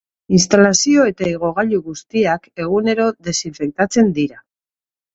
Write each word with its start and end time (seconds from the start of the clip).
Instalazio 0.37 1.05
eta 1.11 1.27
igogailu 1.33 1.83
guztiak 1.91 2.51
egunero 2.67 3.09
desinfektatzen 3.31 4.15
dira. 4.21 4.47